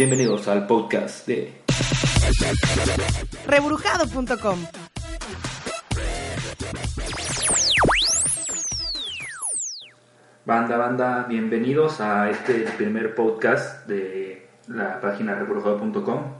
[0.00, 1.60] Bienvenidos al podcast de
[3.46, 4.58] rebrujado.com.
[10.46, 16.32] Banda, banda, bienvenidos a este primer podcast de la página rebrujado.com.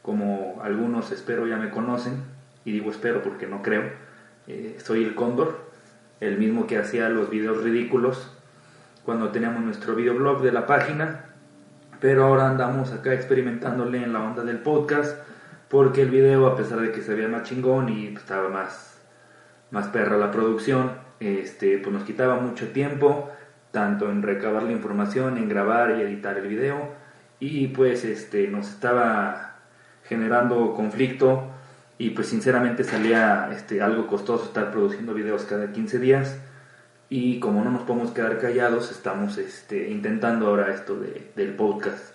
[0.00, 2.22] Como algunos espero ya me conocen,
[2.64, 3.82] y digo espero porque no creo,
[4.46, 5.72] eh, soy el Cóndor,
[6.20, 8.30] el mismo que hacía los videos ridículos
[9.04, 11.27] cuando teníamos nuestro videoblog de la página,
[12.00, 15.16] pero ahora andamos acá experimentándole en la onda del podcast
[15.68, 18.98] porque el video, a pesar de que se veía más chingón y estaba más,
[19.70, 23.30] más perra la producción, este, pues nos quitaba mucho tiempo,
[23.70, 26.88] tanto en recabar la información, en grabar y editar el video,
[27.38, 29.56] y pues este, nos estaba
[30.04, 31.44] generando conflicto
[31.98, 36.38] y pues sinceramente salía este, algo costoso estar produciendo videos cada 15 días
[37.10, 42.12] y como no nos podemos quedar callados estamos este, intentando ahora esto de, del podcast.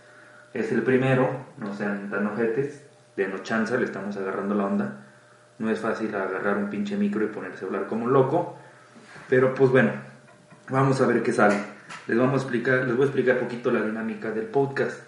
[0.53, 2.83] Es el primero, no sean tan ojetes,
[3.15, 5.05] denos chance, le estamos agarrando la onda.
[5.57, 8.55] No es fácil agarrar un pinche micro y ponerse a hablar como un loco,
[9.29, 9.91] pero pues bueno,
[10.69, 11.57] vamos a ver qué sale.
[12.07, 15.01] Les vamos a explicar, les voy a explicar un poquito la dinámica del podcast.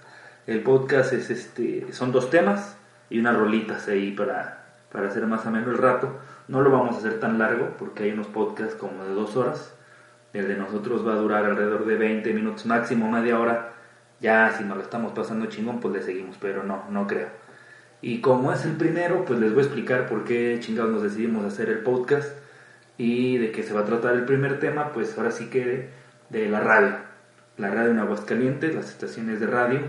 [0.48, 2.76] El podcast es este, son dos temas
[3.10, 6.10] y unas rolitas ahí para, para hacer más o menos el rato.
[6.48, 9.76] No lo vamos a hacer tan largo porque hay unos podcasts como de dos horas.
[10.36, 13.72] El de nosotros va a durar alrededor de 20 minutos, máximo media hora.
[14.20, 17.30] Ya si nos lo estamos pasando chingón, pues le seguimos, pero no, no creo.
[18.02, 21.46] Y como es el primero, pues les voy a explicar por qué chingados nos decidimos
[21.46, 22.38] hacer el podcast
[22.98, 25.88] y de qué se va a tratar el primer tema, pues ahora sí que
[26.30, 26.98] de la radio.
[27.56, 29.80] La radio en Aguascalientes, las estaciones de radio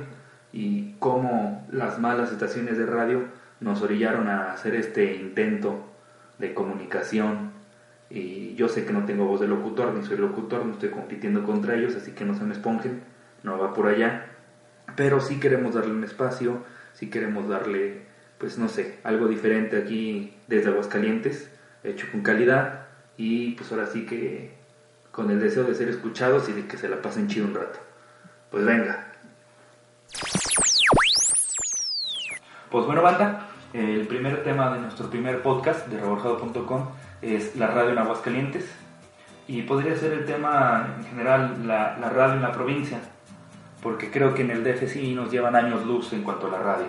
[0.52, 3.24] y cómo las malas estaciones de radio
[3.58, 5.84] nos orillaron a hacer este intento
[6.38, 7.55] de comunicación.
[8.08, 11.44] Y yo sé que no tengo voz de locutor, ni soy locutor, no estoy compitiendo
[11.44, 13.02] contra ellos, así que no se me esponjen,
[13.42, 14.26] no va por allá.
[14.94, 18.06] Pero sí queremos darle un espacio, sí queremos darle
[18.38, 21.50] pues no sé, algo diferente aquí desde Aguascalientes,
[21.82, 22.86] hecho con calidad
[23.16, 24.54] y pues ahora sí que
[25.10, 27.78] con el deseo de ser escuchados y de que se la pasen chido un rato.
[28.50, 29.12] Pues venga.
[32.70, 36.88] Pues bueno, banda, el primer tema de nuestro primer podcast de reborjado.com
[37.22, 38.70] es la radio en Aguascalientes
[39.48, 42.98] y podría ser el tema en general la, la radio en la provincia,
[43.82, 46.58] porque creo que en el DF sí nos llevan años luz en cuanto a la
[46.58, 46.86] radio.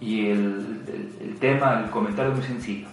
[0.00, 2.88] Y el, el, el, tema, el comentario es muy sencillo.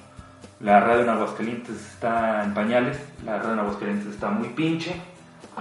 [0.60, 4.96] La radio en Aguascalientes está en pañales, la radio en Aguascalientes está muy pinche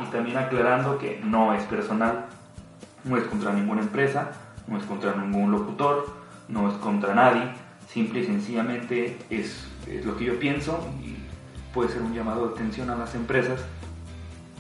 [0.03, 2.27] y también aclarando que no es personal,
[3.05, 4.33] no es contra ninguna empresa,
[4.67, 6.07] no es contra ningún locutor,
[6.49, 7.43] no es contra nadie,
[7.89, 11.17] simple y sencillamente es, es lo que yo pienso y
[11.73, 13.61] puede ser un llamado de atención a las empresas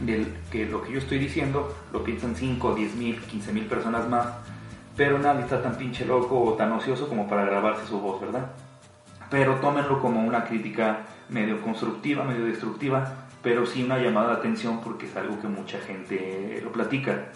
[0.01, 4.09] del que lo que yo estoy diciendo lo piensan 5, 10 mil, 15 mil personas
[4.09, 4.27] más
[4.97, 8.53] pero nadie está tan pinche loco o tan ocioso como para grabarse su voz, ¿verdad?
[9.31, 14.81] Pero tómenlo como una crítica medio constructiva, medio destructiva, pero sí una llamada de atención
[14.83, 17.27] porque es algo que mucha gente lo platica.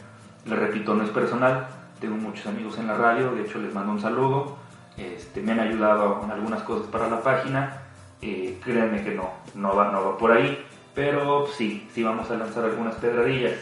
[0.47, 1.66] Le repito, no es personal,
[2.00, 4.56] tengo muchos amigos en la radio, de hecho les mando un saludo,
[4.99, 7.83] este, me han ayudado en algunas cosas para la página,
[8.21, 10.65] eh, créanme que no, no va, no va por ahí,
[10.95, 13.55] pero sí, sí vamos a lanzar algunas pedradillas.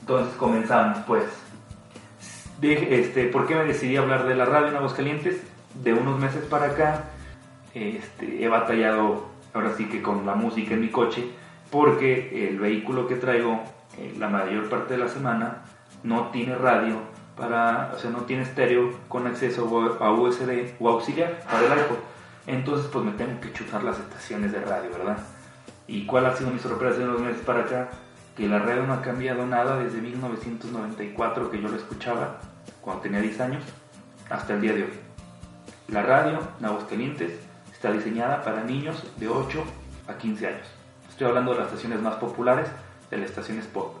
[0.00, 1.24] Entonces comenzamos pues
[2.60, 5.42] de, este, ¿por qué me decidí hablar de la radio en Aguascalientes?
[5.82, 7.04] De unos meses para acá
[7.74, 11.24] este, he batallado ahora sí que con la música en mi coche
[11.70, 13.60] porque el vehículo que traigo
[13.98, 15.64] eh, la mayor parte de la semana
[16.02, 16.96] no tiene radio
[17.36, 19.62] para, o sea, no tiene estéreo con acceso
[20.00, 21.98] a USB o auxiliar para el iPod.
[22.46, 25.18] Entonces pues me tengo que chutar las estaciones de radio, ¿verdad?
[25.86, 27.88] ¿Y cuál ha sido mi sorpresa en unos meses para acá?
[28.36, 32.38] que la radio no ha cambiado nada desde 1994 que yo lo escuchaba
[32.82, 33.64] cuando tenía 10 años
[34.28, 34.92] hasta el día de hoy.
[35.88, 37.16] La radio en
[37.72, 39.64] está diseñada para niños de 8
[40.08, 40.66] a 15 años.
[41.08, 42.68] Estoy hablando de las estaciones más populares,
[43.10, 43.94] de las estaciones pop.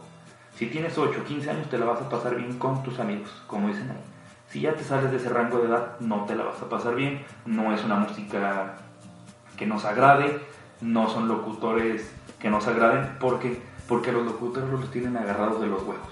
[0.56, 3.30] Si tienes 8 o 15 años te la vas a pasar bien con tus amigos,
[3.46, 4.02] como dicen ahí.
[4.48, 6.94] Si ya te sales de ese rango de edad, no te la vas a pasar
[6.94, 7.22] bien.
[7.44, 8.76] No es una música
[9.58, 10.40] que nos agrade,
[10.80, 15.82] no son locutores que nos agraden, porque porque los locutores los tienen agarrados de los
[15.82, 16.08] huevos.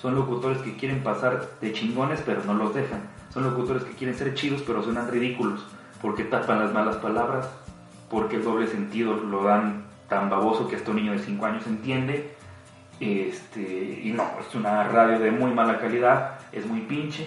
[0.00, 3.02] Son locutores que quieren pasar de chingones pero no los dejan.
[3.32, 5.64] Son locutores que quieren ser chidos pero suenan ridículos
[6.02, 7.48] porque tapan las malas palabras,
[8.08, 11.66] porque el doble sentido lo dan tan baboso que hasta un niño de 5 años
[11.66, 12.34] entiende.
[13.00, 17.26] Este, y no, es una radio de muy mala calidad, es muy pinche.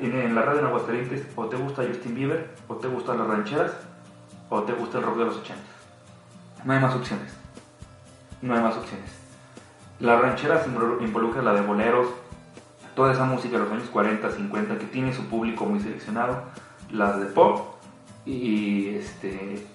[0.00, 3.72] En la radio en Aguascalientes o te gusta Justin Bieber, o te gustan las rancheras,
[4.48, 5.62] o te gusta el rock de los 80.
[6.64, 7.44] No hay más opciones
[8.44, 9.10] no hay más opciones.
[10.00, 10.62] La ranchera
[11.00, 12.08] involucra la de boleros,
[12.94, 16.42] toda esa música de los años 40, 50 que tiene su público muy seleccionado,
[16.90, 17.76] las de pop
[18.26, 19.66] y, este,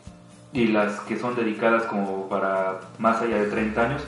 [0.54, 4.02] y las que son dedicadas como para más allá de 30 años,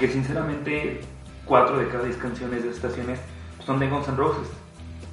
[0.00, 1.02] que sinceramente
[1.44, 3.20] 4 de cada 10 canciones de estaciones
[3.66, 4.48] son de Guns N' Roses.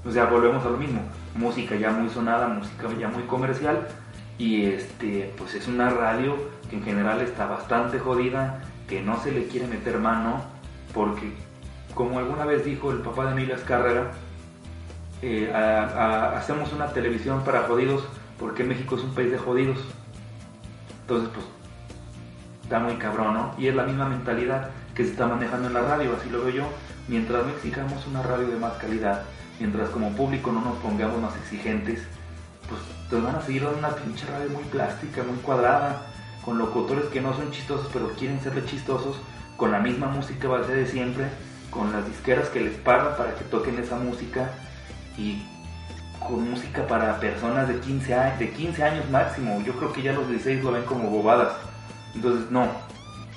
[0.05, 1.01] O sea, volvemos a lo mismo,
[1.35, 3.85] música ya muy sonada, música ya muy comercial
[4.37, 6.37] y este pues es una radio
[6.69, 10.41] que en general está bastante jodida, que no se le quiere meter mano
[10.93, 11.33] porque
[11.93, 14.11] como alguna vez dijo el papá de Emilia Carrera,
[15.21, 18.07] eh, hacemos una televisión para jodidos
[18.39, 19.79] porque México es un país de jodidos.
[21.01, 21.45] Entonces, pues,
[22.63, 23.55] está muy cabrón, ¿no?
[23.57, 26.49] Y es la misma mentalidad que se está manejando en la radio, así lo veo
[26.49, 26.63] yo.
[27.07, 29.21] Mientras no exijamos una radio de más calidad,
[29.59, 32.01] mientras como público no nos pongamos más exigentes,
[32.67, 36.01] pues te van a seguir dando una pinche radio muy plástica, muy cuadrada,
[36.43, 39.17] con locutores que no son chistosos pero quieren serle chistosos,
[39.55, 41.27] con la misma música base de siempre,
[41.69, 44.49] con las disqueras que les pagan para que toquen esa música
[45.15, 45.43] y
[46.27, 49.61] con música para personas de 15 años, de 15 años máximo.
[49.63, 51.53] Yo creo que ya los 16 lo ven como bobadas.
[52.15, 52.67] Entonces, no.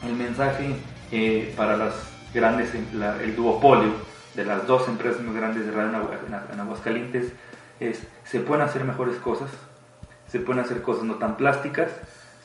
[0.02, 0.74] El mensaje
[1.12, 1.94] eh, para las
[2.32, 3.92] grandes, el duopolio
[4.34, 6.08] de las dos empresas más grandes de radio
[6.52, 7.32] en Aguascalientes
[7.80, 9.50] es, se pueden hacer mejores cosas,
[10.28, 11.90] se pueden hacer cosas no tan plásticas,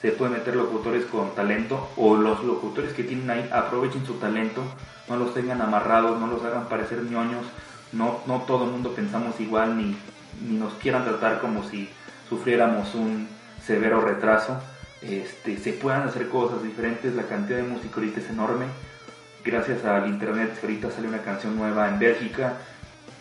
[0.02, 4.64] se pueden meter locutores con talento o los locutores que tienen ahí aprovechen su talento,
[5.08, 7.46] no los tengan amarrados, no los hagan parecer ñoños,
[7.92, 9.96] no, no todo el mundo pensamos igual ni,
[10.42, 11.90] ni nos quieran tratar como si
[12.28, 13.28] sufriéramos un
[13.64, 14.60] severo retraso.
[15.08, 18.66] Este, se puedan hacer cosas diferentes, la cantidad de música ahorita es enorme.
[19.44, 22.54] Gracias al internet ahorita sale una canción nueva en Bélgica,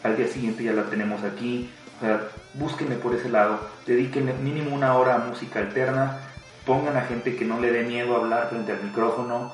[0.02, 1.70] al día siguiente ya la tenemos aquí.
[1.98, 2.22] O sea,
[2.54, 6.20] búsquenle por ese lado, dedíquenle mínimo una hora a música alterna,
[6.64, 9.52] pongan a gente que no le dé miedo hablar frente al micrófono,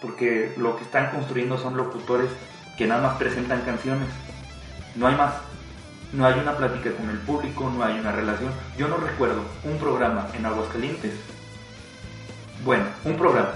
[0.00, 2.30] porque lo que están construyendo son locutores
[2.78, 4.08] que nada más presentan canciones.
[4.94, 5.34] No hay más.
[6.12, 8.52] No hay una plática con el público, no hay una relación.
[8.78, 11.35] Yo no recuerdo un programa en Aguascalientes.
[12.64, 13.50] Bueno, un programa.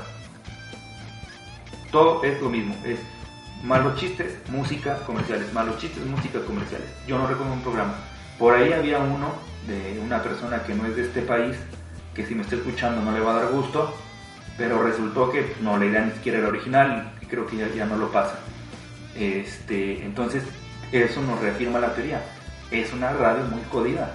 [1.90, 2.76] Todo es lo mismo.
[2.84, 3.00] Es
[3.62, 5.52] malos chistes, música, comerciales.
[5.52, 6.88] Malos chistes, música, comerciales.
[7.06, 7.94] Yo no recuerdo un programa.
[8.38, 9.34] Por ahí había uno
[9.66, 11.56] de una persona que no es de este país,
[12.14, 13.94] que si me está escuchando no le va a dar gusto,
[14.56, 17.86] pero resultó que no, la idea ni siquiera era original y creo que ya, ya
[17.86, 18.38] no lo pasa.
[19.14, 20.44] Este, entonces,
[20.92, 22.22] eso nos reafirma la teoría.
[22.70, 24.14] Es una radio muy jodida.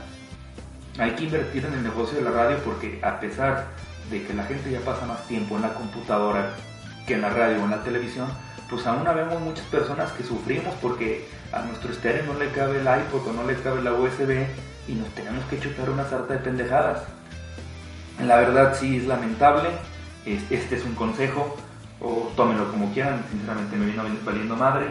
[0.97, 3.67] Hay que invertir en el negocio de la radio porque a pesar
[4.09, 6.53] de que la gente ya pasa más tiempo en la computadora
[7.07, 8.27] que en la radio o en la televisión,
[8.69, 12.87] pues aún vemos muchas personas que sufrimos porque a nuestro estéreo no le cabe el
[12.87, 14.47] iPod o no le cabe la USB
[14.87, 17.03] y nos tenemos que chutar una sarta de pendejadas.
[18.23, 19.69] La verdad sí es lamentable,
[20.25, 21.55] este es un consejo,
[22.01, 24.87] o tómenlo como quieran, sinceramente me vino valiendo madre.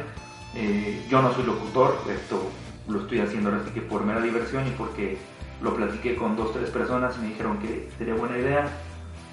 [0.54, 2.50] Eh, yo no soy locutor, esto
[2.86, 5.18] lo estoy haciendo ahora sí que por mera diversión y porque
[5.62, 8.68] lo platiqué con dos, tres personas y me dijeron que sería buena idea,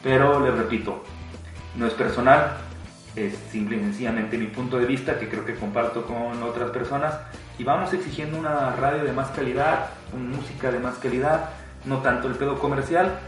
[0.04, 1.04] pero les repito,
[1.76, 2.58] no es personal,
[3.16, 7.14] es simple y sencillamente mi punto de vista que creo que comparto con otras personas
[7.58, 11.50] y vamos exigiendo una radio de más calidad, una música de más calidad,
[11.86, 13.20] no tanto el pedo comercial,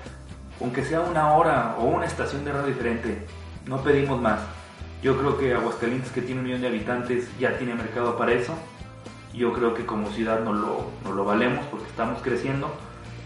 [0.62, 3.26] aunque sea una hora o una estación de radio diferente,
[3.66, 4.40] no pedimos más.
[5.02, 8.54] Yo creo que Aguascalientes, que tiene un millón de habitantes, ya tiene mercado para eso.
[9.34, 12.74] Yo creo que como ciudad no lo, no lo valemos porque estamos creciendo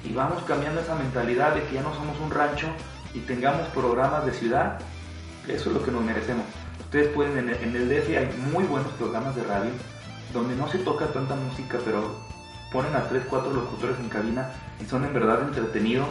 [0.08, 2.68] y vamos cambiando esa mentalidad de que ya no somos un rancho
[3.14, 4.80] y tengamos programas de ciudad.
[5.48, 6.46] Eso es lo que nos merecemos.
[6.80, 9.72] Ustedes pueden, en el, en el hay muy buenos programas de radio
[10.34, 12.16] donde no se toca tanta música, pero
[12.72, 16.10] ponen a 3, 4 locutores en cabina y son en verdad entretenidos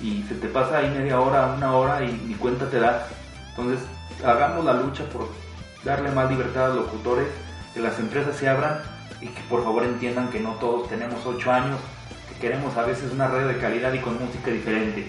[0.00, 3.02] y se te pasa ahí media hora, una hora y ni cuenta te das.
[3.50, 3.80] Entonces,
[4.24, 5.28] hagamos la lucha por
[5.84, 7.28] darle más libertad a los locutores,
[7.74, 8.80] que las empresas se abran
[9.20, 11.78] y que por favor entiendan que no todos tenemos 8 años,
[12.28, 15.08] que queremos a veces una radio de calidad y con música diferente.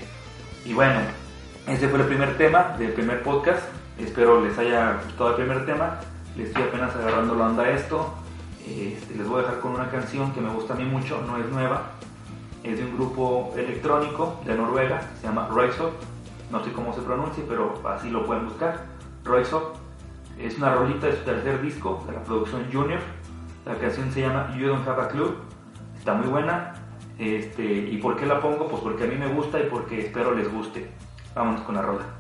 [0.66, 1.00] Y bueno,
[1.68, 3.64] ese fue el primer tema del primer podcast.
[3.98, 6.00] Espero les haya gustado el primer tema.
[6.36, 8.14] Les estoy apenas agarrando la onda a esto.
[8.68, 11.38] Este, les voy a dejar con una canción que me gusta a mí mucho, no
[11.38, 11.92] es nueva.
[12.64, 15.84] Es de un grupo electrónico de Noruega, se llama Royce
[16.52, 18.86] no sé cómo se pronuncia, pero así lo pueden buscar.
[19.24, 19.56] Royce
[20.40, 23.00] es una rolita de su tercer disco de la producción Junior.
[23.66, 25.36] La canción se llama You Don't Have a Clue.
[25.98, 26.74] Está muy buena.
[27.20, 28.68] Este, ¿Y por qué la pongo?
[28.68, 30.88] Pues porque a mí me gusta y porque espero les guste.
[31.36, 32.19] Vámonos con la rola.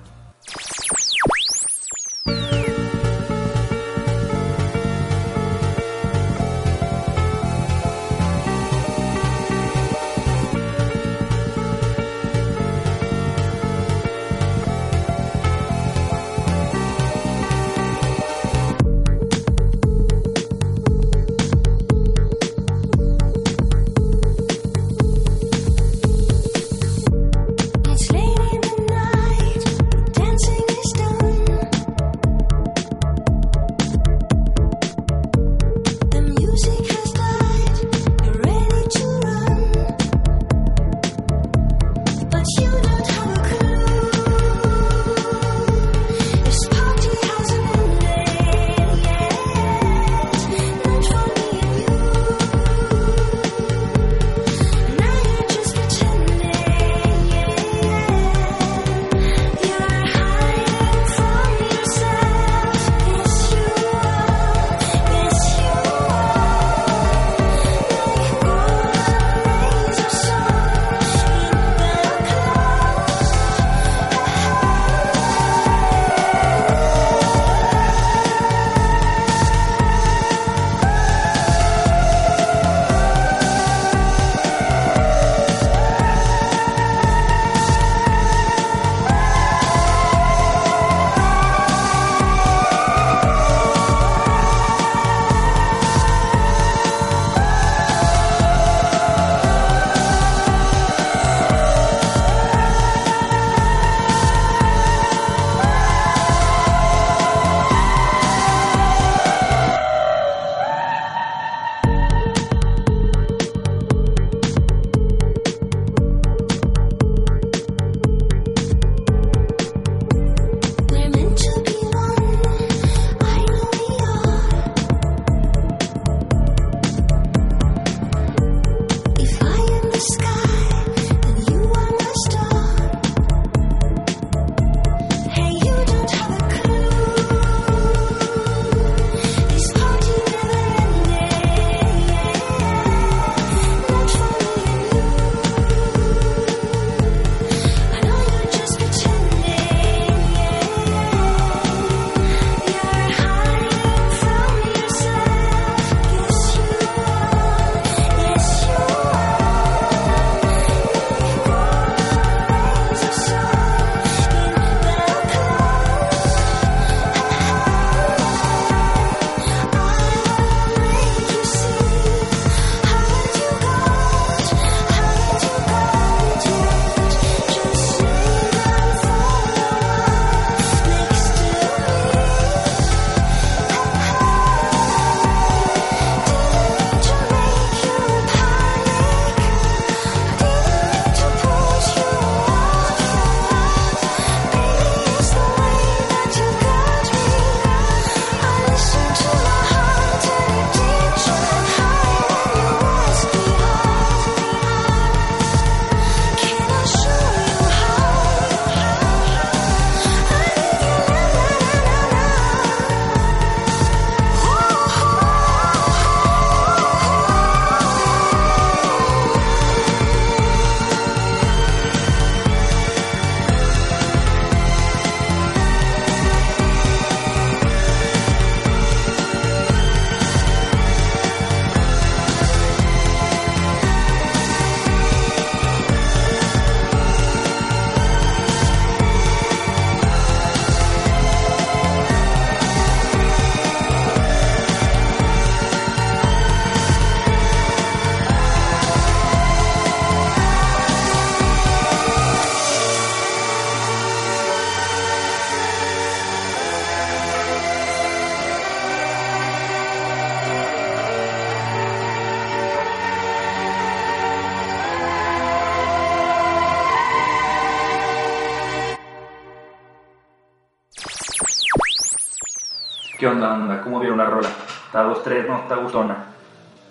[273.20, 273.82] ¿Qué onda, onda?
[273.82, 274.48] ¿Cómo vieron la rola?
[274.48, 276.16] Está 2-3, no, está gustona.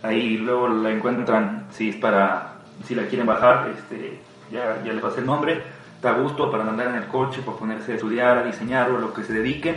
[0.02, 2.52] Ahí luego la encuentran, si es para,
[2.84, 4.20] si la quieren bajar, este,
[4.52, 5.62] ya, ya les pasé el nombre,
[5.96, 8.98] está a gusto para andar en el coche, para ponerse a estudiar, a diseñar o
[8.98, 9.76] lo que se dediquen.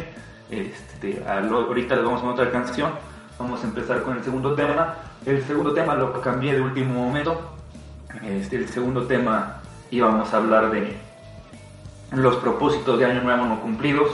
[0.51, 2.91] Este, a lo, ahorita les vamos a otra canción,
[3.39, 4.95] vamos a empezar con el segundo tema.
[5.25, 7.55] El segundo tema lo cambié de último momento.
[8.23, 10.97] Este, el segundo tema íbamos a hablar de
[12.11, 14.11] los propósitos de año nuevo no cumplidos,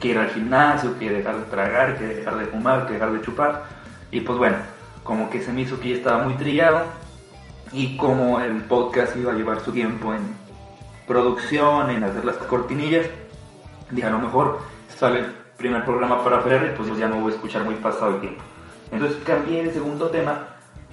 [0.00, 3.20] que ir al gimnasio, que dejar de tragar, que dejar de fumar, que dejar de
[3.22, 3.64] chupar.
[4.10, 4.56] Y pues bueno,
[5.02, 6.82] como que se me hizo que ya estaba muy trillado
[7.72, 10.22] y como el podcast iba a llevar su tiempo en
[11.06, 13.06] producción, en hacer las cortinillas,
[13.90, 15.26] dije a lo mejor sale el
[15.56, 18.42] primer programa para febrero y pues ya no voy a escuchar muy pasado el tiempo.
[18.90, 20.48] Entonces cambié el segundo tema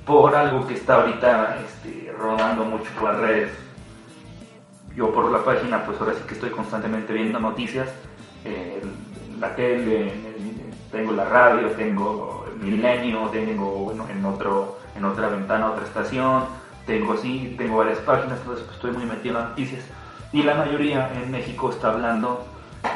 [0.05, 3.51] por algo que está ahorita este, rodando mucho por las redes.
[4.95, 7.89] Yo por la página pues ahora sí que estoy constantemente viendo noticias,
[8.45, 8.81] eh,
[9.39, 10.13] la tele,
[10.91, 16.45] tengo la radio, tengo Milenio, tengo bueno, en, otro, en otra ventana otra estación,
[16.85, 19.83] tengo así, tengo varias páginas, entonces pues, estoy muy metido en noticias.
[20.31, 22.45] Y la mayoría en México está hablando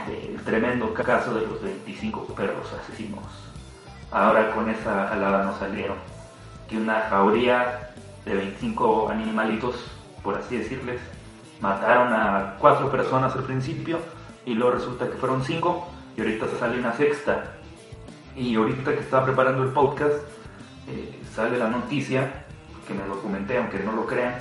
[0.08, 3.24] del tremendo caso de los 25 perros asesinos.
[4.12, 5.98] Ahora con esa jalada nos salieron
[6.70, 7.92] que una jauría
[8.26, 9.76] de 25 animalitos,
[10.24, 11.00] por así decirles,
[11.62, 14.00] mataron a cuatro personas al principio
[14.48, 17.58] y luego resulta que fueron cinco y ahorita sale una sexta.
[18.36, 20.16] Y ahorita que estaba preparando el podcast,
[20.88, 22.46] eh, sale la noticia,
[22.88, 24.36] que me documenté, aunque no lo crean,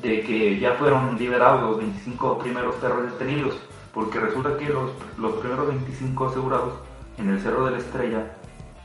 [0.00, 3.56] de que ya fueron liberados los 25 primeros perros detenidos,
[3.92, 6.72] porque resulta que los, los primeros 25 asegurados
[7.18, 8.36] en el Cerro de la Estrella,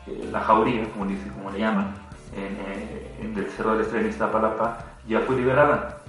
[0.06, 1.96] eh, la jauría, como, dice, como le llaman,
[2.36, 6.02] eh, en, el Cerro de la Estrella en Iztapalapa, ya fue liberada.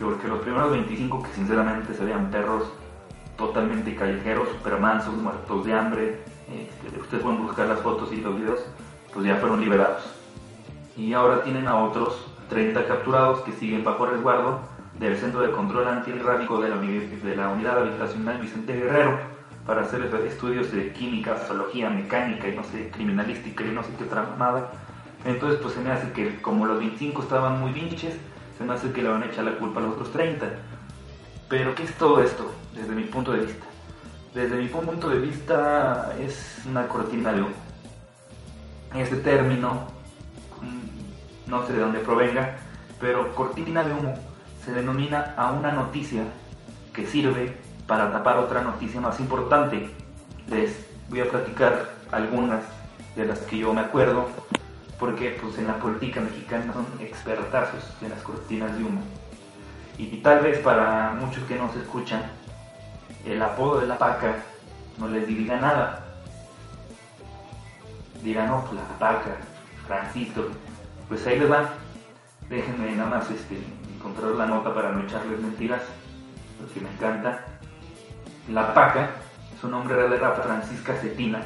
[0.00, 2.72] Porque los primeros 25 que sinceramente se veían perros
[3.40, 8.36] totalmente callejeros, super mansos, muertos de hambre, este, ustedes pueden buscar las fotos y los
[8.36, 8.60] videos,
[9.12, 10.02] pues ya fueron liberados.
[10.96, 14.60] Y ahora tienen a otros 30 capturados que siguen bajo resguardo
[14.98, 19.18] del Centro de Control Antirrábico de la, de la Unidad Habitacional Vicente Guerrero
[19.66, 24.04] para hacer estudios de química, zoología, mecánica y no sé, criminalística y no sé qué
[24.04, 24.70] otra nada.
[25.24, 28.16] Entonces pues se me hace que como los 25 estaban muy pinches,
[28.58, 30.46] se me hace que le van a echar la culpa a los otros 30.
[31.50, 33.66] Pero ¿qué es todo esto desde mi punto de vista?
[34.32, 37.56] Desde mi punto de vista es una cortina de humo.
[38.94, 39.88] Este término,
[40.62, 42.56] mm, no sé de dónde provenga,
[43.00, 44.14] pero cortina de humo
[44.64, 46.22] se denomina a una noticia
[46.94, 47.56] que sirve
[47.88, 49.90] para tapar otra noticia más importante.
[50.48, 52.62] Les voy a platicar algunas
[53.16, 54.28] de las que yo me acuerdo,
[55.00, 59.02] porque pues en la política mexicana son expertazos en las cortinas de humo.
[60.00, 62.22] Y, tal vez para muchos que no se escuchan,
[63.26, 64.36] el apodo de la paca
[64.96, 66.06] no les diga nada.
[68.22, 69.36] Dirán, no, pues la paca,
[69.86, 70.46] Francisco,
[71.06, 71.66] pues ahí les van.
[72.48, 73.58] Déjenme nada más este,
[73.94, 75.82] encontrar la nota para no echarles mentiras,
[76.58, 77.44] porque me encanta.
[78.50, 79.10] La paca,
[79.60, 81.42] su nombre real era Francisca Cetina.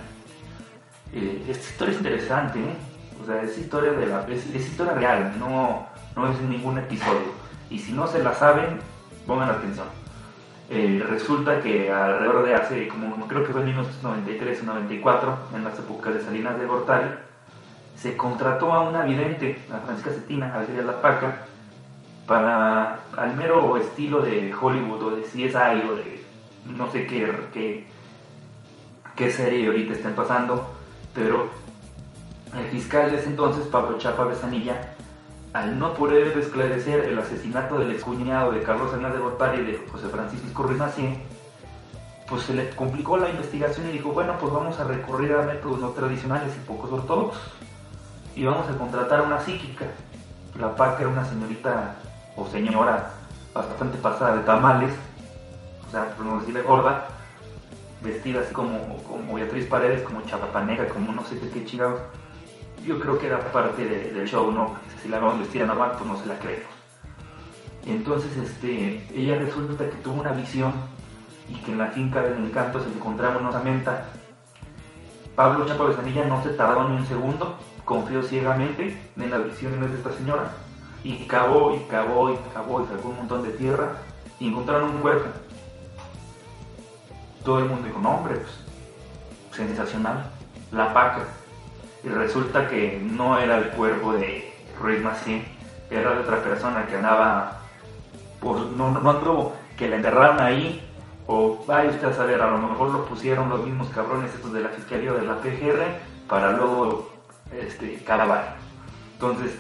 [1.12, 2.76] Eh, esta historia es interesante, ¿eh?
[3.20, 7.43] o sea, es historia, de la, es, historia real, no, no es ningún episodio.
[7.70, 8.78] Y si no se la saben,
[9.26, 9.86] pongan atención.
[10.70, 15.64] Eh, resulta que alrededor de hace, como creo que fue en 1993 o 94, en
[15.64, 17.08] las épocas de Salinas de Gortari,
[17.96, 21.46] se contrató a una vidente, a Francisca Cetina, a la Paca,
[22.26, 26.24] para al mero estilo de Hollywood o de CSI o de
[26.64, 27.86] no sé qué, qué,
[29.14, 30.66] qué serie ahorita estén pasando,
[31.14, 31.50] pero
[32.58, 34.93] el fiscal de ese entonces, Pablo Chapa Besanilla,
[35.54, 39.86] al no poder esclarecer el asesinato del excuñado de Carlos Hernández de Gortari y de
[39.90, 40.82] José Francisco Ruiz
[42.28, 45.78] pues se le complicó la investigación y dijo, bueno, pues vamos a recurrir a métodos
[45.78, 47.40] no tradicionales y pocos ortodoxos.
[48.34, 49.84] Y vamos a contratar a una psíquica.
[50.58, 51.94] La Paca era una señorita
[52.34, 53.12] o señora
[53.52, 54.92] bastante pasada de tamales,
[55.86, 57.06] o sea, por no decirle gorda,
[58.02, 62.00] vestida así como, como Beatriz Paredes, como chapapanega, como no sé qué chingados
[62.84, 64.74] yo creo que era parte del show, ¿no?
[65.02, 66.68] Si la vamos a vestir a pues no se la creemos.
[67.86, 70.72] Entonces este, ella resulta que tuvo una visión
[71.48, 74.06] y que en la finca del encanto se encontraba una menta.
[75.34, 79.96] Pablo Chapo Besanilla no se tardó ni un segundo, confió ciegamente en las visiones de
[79.96, 80.50] esta señora.
[81.02, 83.92] Y cavó y cavó y cavó y sacó un montón de tierra
[84.38, 85.28] y encontraron un cuerpo.
[87.44, 88.52] Todo el mundo dijo, no hombre, pues,
[89.52, 90.30] sensacional,
[90.72, 91.24] la paca
[92.04, 95.44] y resulta que no era el cuerpo de Ruiz Massín,
[95.90, 97.60] era de otra persona que andaba,
[98.40, 100.80] pues no, no andó, que la enterraron ahí
[101.26, 104.60] O vaya usted a saber, a lo mejor lo pusieron los mismos cabrones estos de
[104.60, 105.80] la Fiscalía o de la PGR
[106.28, 107.10] para luego
[107.50, 108.56] este, calabar.
[109.14, 109.52] Entonces,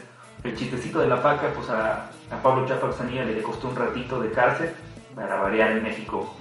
[0.42, 2.10] el chistecito de la paca, pues a,
[2.42, 4.74] Pablo Chapaxanilla le costó un ratito de cárcel,
[5.14, 6.34] para variar en México.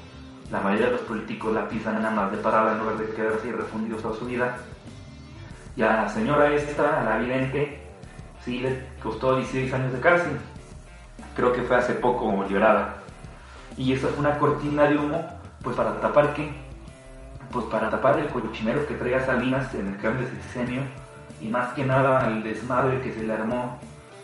[0.52, 3.52] La mayoría de los políticos la pisan nada más de parada en lugar de quedarse
[3.52, 4.58] refundidos toda su vida.
[5.76, 7.80] Y a la señora esta, a la vidente,
[8.44, 10.38] sí le costó 16 años de cárcel.
[11.36, 12.98] Creo que fue hace poco liberada.
[13.76, 15.28] Y eso fue una cortina de humo,
[15.64, 16.52] pues para tapar qué?
[17.52, 20.82] Pues para tapar el cochinero que traía Salinas en el cambio de sexenio
[21.42, 23.80] y más que nada el desmadre que se le armó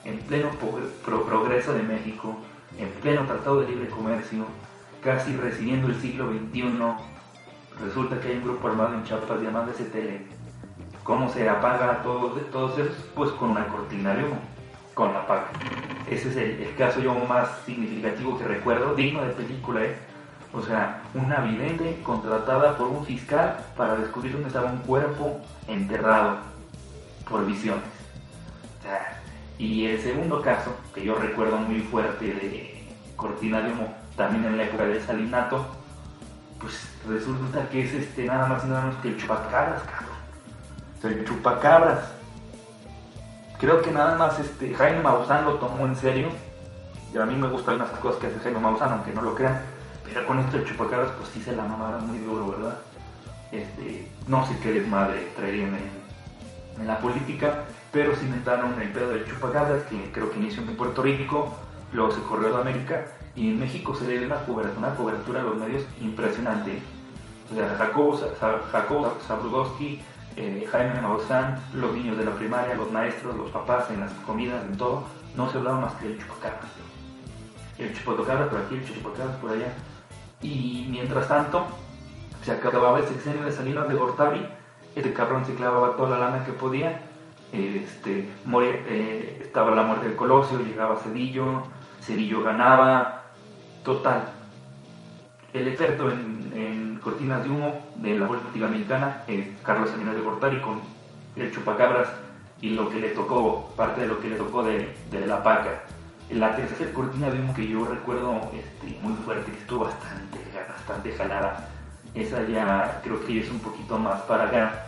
[0.05, 0.49] en pleno
[1.03, 2.37] progreso de México,
[2.77, 4.45] en pleno Tratado de Libre Comercio,
[5.03, 6.63] casi recibiendo el siglo XXI.
[7.83, 10.38] Resulta que hay un grupo armado en Chiapas llamado STL.
[11.09, 12.95] ¿Cómo se apaga todo, todos esos?
[13.15, 14.39] Pues con una cortina de humo,
[14.93, 15.47] con la paga.
[16.07, 19.97] Ese es el, caso yo más significativo que recuerdo, digno de película, ¿eh?
[20.53, 26.37] O sea, una vidente contratada por un fiscal para descubrir dónde estaba un cuerpo enterrado
[27.27, 27.81] por visiones.
[29.57, 34.57] y el segundo caso, que yo recuerdo muy fuerte de Cortina de Humo, también en
[34.57, 35.65] la época del Salinato,
[36.59, 40.08] pues resulta que es este nada más y nada menos que el chupacabras, cabrón.
[41.03, 42.11] El chupacabras.
[43.59, 46.29] Creo que nada más este Jaime Maussan lo tomó en serio.
[47.13, 49.61] Y a mí me gustan las cosas que hace Jaime Maussan, aunque no lo crean.
[50.03, 52.77] Pero con esto el chupacabras, pues sí se la mamaron muy duro, ¿verdad?
[53.51, 55.77] Este, no sé qué desmadre traerían
[56.79, 60.75] en la política, pero se inventaron el pedo del chupacabras, que creo que inició en
[60.75, 61.55] Puerto Rico,
[61.91, 65.41] luego se corrió a América, y en México se le dio una cobertura, una cobertura
[65.41, 66.79] a los medios impresionante.
[67.51, 68.19] O sea, Jacobo,
[68.71, 70.01] Jacobo Zabrudowski,
[70.35, 74.63] eh, Jaime Maussan, los niños de la primaria, los maestros, los papás, en las comidas,
[74.65, 75.03] en todo,
[75.35, 76.71] no se hablaba más que del chupacabras.
[77.77, 79.73] El chupacabras por aquí, el chupacabras por allá.
[80.41, 81.65] Y mientras tanto,
[82.43, 84.45] se acababa el sexenio de Salinas de Gortari,
[84.95, 87.01] este cabrón se clavaba toda la lana que podía.
[87.51, 88.29] Este,
[88.61, 91.63] eh, estaba la muerte del Colosio, llegaba Cedillo,
[92.01, 93.23] Cedillo ganaba,
[93.83, 94.38] total.
[95.53, 100.59] El experto en, cortinas de humo de la política mexicana es Carlos Salinas de Gortari
[100.59, 100.81] con
[101.37, 102.09] el chupacabras
[102.61, 104.93] y lo que le tocó, parte de lo que le tocó de,
[105.25, 105.83] la paca.
[106.29, 111.13] La tercera cortina de humo que yo recuerdo este, muy fuerte, que estuvo bastante, bastante
[111.13, 111.67] jalada,
[112.13, 114.85] esa ya creo que es un poquito más para acá,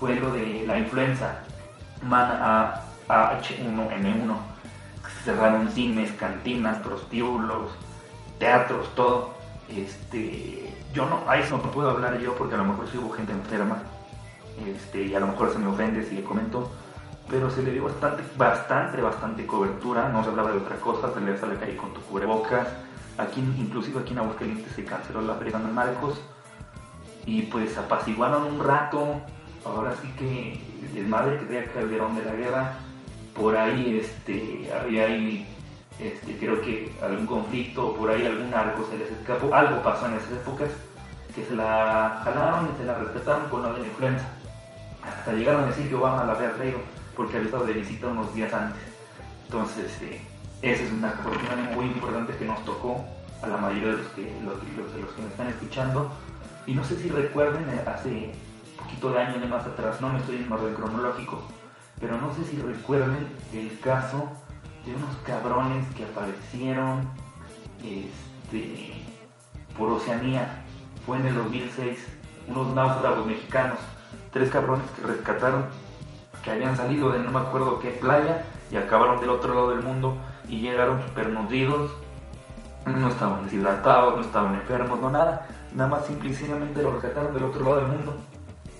[0.00, 1.38] fue lo de la influenza
[2.02, 2.74] man
[3.08, 4.36] H1N1.
[5.24, 7.70] Cerraron cines, cantinas, prostíbulos,
[8.38, 9.41] teatros, todo.
[9.76, 13.10] Este, yo no, a eso no puedo hablar yo porque a lo mejor sí hubo
[13.10, 13.82] gente enferma.
[14.66, 16.70] Este, y a lo mejor se me ofende si le comento.
[17.28, 20.08] Pero se le dio bastante, bastante, bastante cobertura.
[20.08, 22.68] No se hablaba de otra cosa, se le a la calle con tu cubrebocas.
[23.18, 26.20] Aquí, inclusive aquí en Aguascalientes se canceló la feria de Marcos.
[27.24, 29.22] Y pues apaciguaron un rato
[29.64, 32.72] ahora sí que el madre que traía Calderón de la guerra,
[33.34, 35.46] por ahí este, había ahí,
[36.02, 40.14] este, creo que algún conflicto, por ahí algún arco se les escapó, algo pasó en
[40.14, 40.68] esas épocas,
[41.34, 44.26] que se la jalaron y se la respetaron con la de influenza.
[45.02, 46.78] Hasta llegaron a decir que Obama la había traído
[47.16, 48.82] porque había estado de visita unos días antes.
[49.46, 50.20] Entonces, este,
[50.62, 53.04] esa es una oportunidad muy importante que nos tocó
[53.42, 56.10] a la mayoría de los que, los, los, los que me están escuchando.
[56.66, 58.32] Y no sé si recuerden, eh, hace
[58.78, 61.42] poquito de años más atrás, no me estoy en orden cronológico,
[62.00, 64.30] pero no sé si recuerden el caso
[64.84, 67.08] de unos cabrones que aparecieron
[67.84, 69.04] este,
[69.76, 70.64] por Oceanía,
[71.06, 72.06] fue en el 2006,
[72.48, 73.78] unos náufragos mexicanos,
[74.32, 75.66] tres cabrones que rescataron,
[76.42, 79.82] que habían salido de no me acuerdo qué playa y acabaron del otro lado del
[79.82, 80.16] mundo
[80.48, 81.92] y llegaron super nutridos,
[82.86, 87.32] no estaban deshidratados, no estaban enfermos, no nada, nada más simple y sencillamente lo rescataron
[87.32, 88.16] del otro lado del mundo.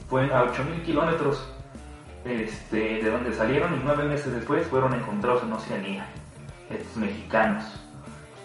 [0.09, 1.47] Fue a 8.000 kilómetros
[2.25, 6.07] este, de donde salieron y nueve meses después fueron encontrados en Oceanía,
[6.71, 7.65] estos mexicanos.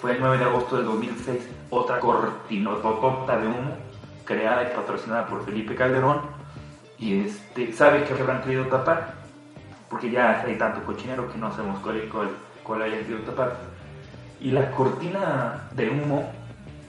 [0.01, 3.75] Fue el 9 de agosto del 2006, otra cortinotocota de humo
[4.25, 6.21] creada y patrocinada por Felipe Calderón
[6.99, 9.13] y este, sabe que habrán querido tapar,
[9.89, 12.29] porque ya hay tanto cochinero que no sabemos cuál, cuál,
[12.63, 13.55] cuál hayan querido tapar.
[14.39, 16.31] Y la cortina de humo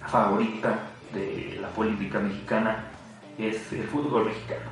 [0.06, 0.78] favorita
[1.12, 2.84] de la política mexicana
[3.38, 4.70] es el fútbol mexicano.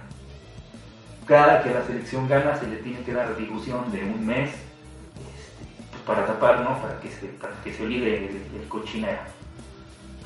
[1.26, 5.98] Cada que la selección gana se le tiene que dar difusión de un mes este,
[6.06, 6.80] para tapar, ¿no?
[6.80, 9.18] Para que se, para que se olvide el, cochinero.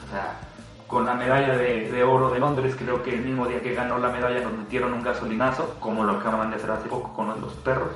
[0.04, 0.38] O sea,
[0.86, 4.10] con la medalla de, oro de Londres, creo que el mismo día que ganó la
[4.10, 7.92] medalla nos metieron un gasolinazo, como lo acaban de hacer hace poco con los, perros.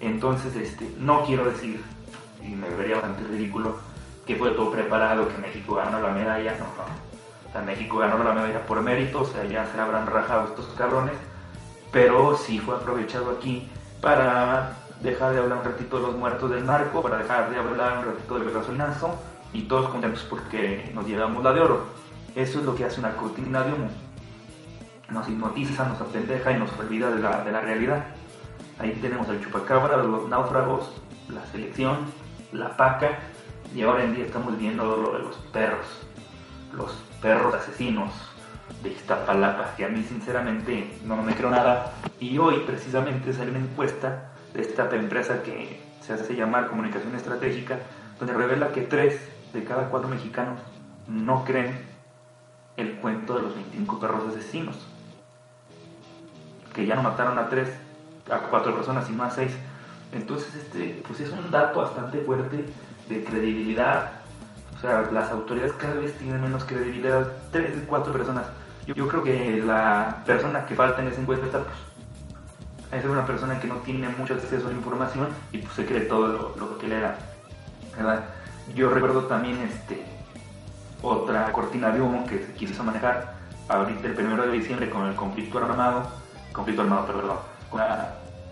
[0.00, 1.82] Entonces, este, no quiero decir,
[2.40, 3.78] y me vería bastante ridículo,
[4.24, 8.32] que fue todo preparado, que México ganó la medalla, no, no O México ganó la
[8.32, 11.16] medalla por mérito, o sea, ya se habrán rajado estos cabrones,
[11.92, 13.68] pero sí fue aprovechado aquí
[14.00, 17.98] para dejar de hablar un ratito de los muertos del narco, para dejar de hablar
[17.98, 19.18] un ratito del gasolinazo
[19.52, 21.86] y todos contentos porque nos llevamos la de oro.
[22.34, 23.90] Eso es lo que hace una cortina de humo.
[25.10, 28.04] Nos hipnotiza, nos apendeja y nos olvida de la, de la realidad.
[28.78, 30.90] Ahí tenemos al chupacabra, los náufragos,
[31.28, 31.96] la selección,
[32.52, 33.18] la paca
[33.74, 35.86] y ahora en día estamos viendo lo de los perros,
[36.72, 38.12] los perros asesinos
[38.82, 41.92] de Iztapalapa, que a mí sinceramente no me creo nada.
[42.20, 47.78] Y hoy precisamente sale una encuesta de esta empresa que se hace llamar Comunicación Estratégica,
[48.18, 49.20] donde revela que tres
[49.52, 50.60] de cada cuatro mexicanos
[51.06, 51.78] no creen
[52.76, 54.76] el cuento de los 25 perros asesinos.
[56.72, 57.68] Que ya no mataron a tres,
[58.30, 59.52] a cuatro personas, sino a seis.
[60.12, 62.64] Entonces, este, pues es un dato bastante fuerte
[63.08, 64.12] de credibilidad.
[64.76, 67.26] O sea, las autoridades cada vez tienen menos credibilidad.
[67.50, 68.46] Tres de cuatro personas.
[68.94, 73.66] Yo, creo que la persona que falta en esa encuesta, pues, es una persona que
[73.66, 76.98] no tiene mucho acceso a la información y pues se cree todo lo, que le
[76.98, 77.18] da.
[77.94, 78.24] ¿verdad?
[78.74, 80.02] Yo recuerdo también este,
[81.02, 83.34] otra cortina de humo que se quiso manejar
[83.68, 86.10] ahorita el primero de diciembre con el conflicto armado,
[86.54, 87.36] conflicto armado, perdón,
[87.70, 87.82] con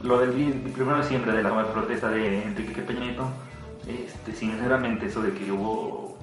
[0.03, 0.33] lo del
[0.75, 3.15] primero de diciembre de la protesta de Enrique Peña
[3.87, 6.19] este, sinceramente eso de que hubo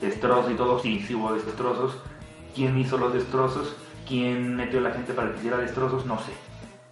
[0.00, 1.98] destrozos y todo, sí, sí hubo destrozos.
[2.54, 3.76] ¿Quién hizo los destrozos?
[4.06, 6.06] ¿Quién metió a la gente para que hiciera destrozos?
[6.06, 6.32] No sé.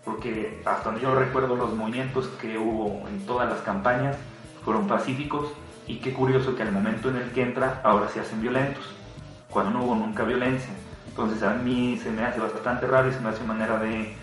[0.05, 4.17] Porque hasta donde yo recuerdo los movimientos que hubo en todas las campañas
[4.65, 5.49] fueron pacíficos
[5.87, 8.85] y qué curioso que al momento en el que entra ahora se hacen violentos,
[9.51, 10.71] cuando no hubo nunca violencia.
[11.09, 14.15] Entonces a mí se me hace bastante raro y se me hace manera de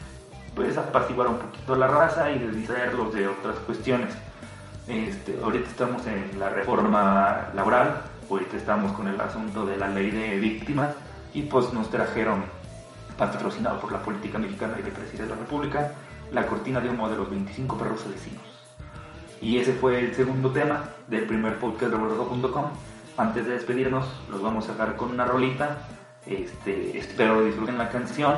[0.55, 4.13] pues apaciguar un poquito la raza y de distraerlos de otras cuestiones.
[4.87, 10.11] Este, ahorita estamos en la reforma laboral, ahorita estamos con el asunto de la ley
[10.11, 10.89] de víctimas
[11.33, 12.43] y pues nos trajeron,
[13.17, 15.93] patrocinado por la política mexicana y el presidente de la República,
[16.31, 18.43] la cortina de humo de los 25 perros asesinos.
[19.41, 22.65] Y ese fue el segundo tema del primer podcast de Roberto.com.
[23.17, 25.79] Antes de despedirnos, los vamos a dejar con una rolita.
[26.25, 28.35] Este, espero disfruten la canción.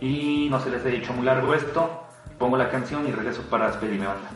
[0.00, 2.02] Y no se les he dicho muy largo esto.
[2.38, 4.30] Pongo la canción y regreso para despedirme, banda.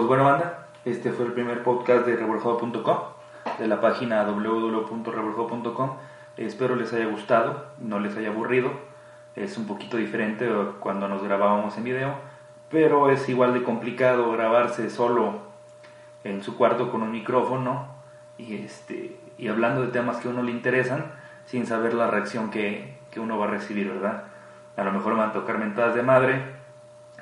[0.00, 2.98] Pues bueno, banda, este fue el primer podcast de reborjado.com,
[3.58, 5.90] de la página www.reborjado.com.
[6.38, 8.70] Espero les haya gustado, no les haya aburrido.
[9.36, 12.14] Es un poquito diferente cuando nos grabábamos en video,
[12.70, 15.40] pero es igual de complicado grabarse solo
[16.24, 17.88] en su cuarto con un micrófono
[18.38, 21.12] y, este, y hablando de temas que a uno le interesan
[21.44, 24.24] sin saber la reacción que, que uno va a recibir, ¿verdad?
[24.78, 26.42] A lo mejor me van a tocar mentadas de madre,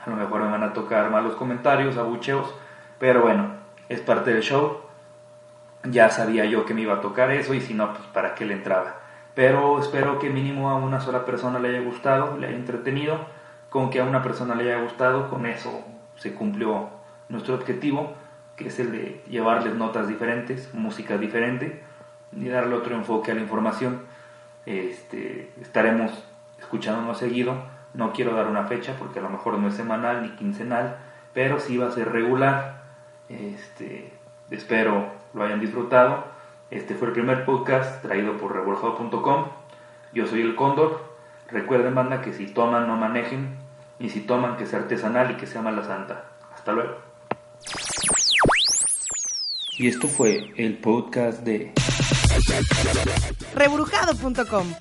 [0.00, 2.54] a lo mejor me van a tocar malos comentarios, abucheos,
[2.98, 3.50] pero bueno,
[3.88, 4.80] es parte del show.
[5.84, 8.44] Ya sabía yo que me iba a tocar eso y si no, pues para qué
[8.44, 8.96] le entraba.
[9.34, 13.18] Pero espero que mínimo a una sola persona le haya gustado, le haya entretenido.
[13.70, 15.84] Con que a una persona le haya gustado, con eso
[16.16, 16.88] se cumplió
[17.28, 18.14] nuestro objetivo,
[18.56, 21.82] que es el de llevarles notas diferentes, música diferente
[22.32, 24.02] y darle otro enfoque a la información.
[24.66, 26.24] Este, estaremos
[26.58, 27.54] escuchándonos seguido.
[27.94, 30.96] No quiero dar una fecha porque a lo mejor no es semanal ni quincenal,
[31.32, 32.82] pero sí va a ser regular.
[33.28, 34.12] Este,
[34.50, 36.24] espero lo hayan disfrutado.
[36.70, 39.46] Este fue el primer podcast traído por revoljado.com.
[40.12, 41.06] Yo soy el Cóndor.
[41.48, 43.56] Recuerden, banda, que si toman, no manejen.
[43.98, 46.24] Y si toman, que sea artesanal y que sea mala santa.
[46.54, 46.96] Hasta luego.
[49.78, 51.72] Y esto fue el podcast de
[53.54, 54.74] rebrujado.com.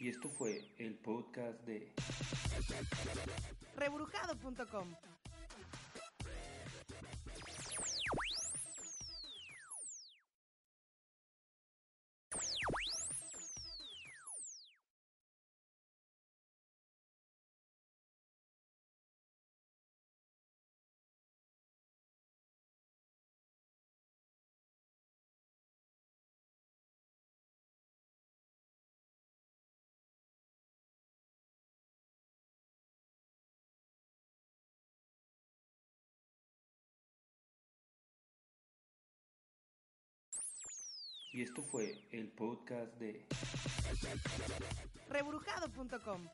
[0.00, 1.92] Y esto fue el podcast de
[3.76, 4.94] rebrujado.com.
[41.38, 43.24] Y esto fue el podcast de
[45.08, 46.28] rebrujado.com.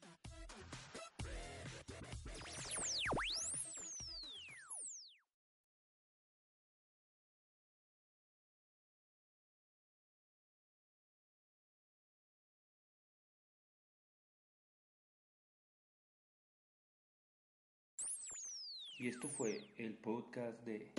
[18.99, 20.95] Y esto fue el podcast de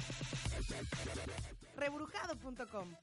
[1.76, 2.96] rebrujado.com.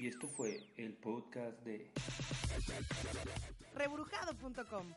[0.00, 1.90] Y esto fue el podcast de
[3.74, 4.94] rebrujado.com.